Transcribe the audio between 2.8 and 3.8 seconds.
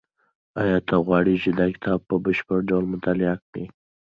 مطالعه کړې؟